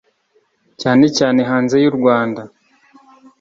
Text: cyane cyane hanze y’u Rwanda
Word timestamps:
cyane 0.81 1.05
cyane 1.17 1.39
hanze 1.49 1.75
y’u 1.83 1.93
Rwanda 1.97 2.41